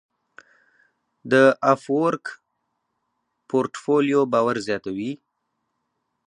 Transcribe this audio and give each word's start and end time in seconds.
د 1.31 1.33
افورک 1.73 2.25
پورټفولیو 3.49 4.21
باور 4.33 4.55
زیاتوي. 4.67 5.11